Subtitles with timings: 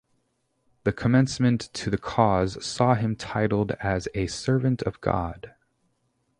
[0.83, 5.53] The commencement to the cause saw him titled as a Servant of God.